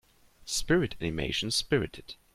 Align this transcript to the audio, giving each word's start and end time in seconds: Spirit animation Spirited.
Spirit 0.45 0.95
animation 0.99 1.51
Spirited. 1.51 2.15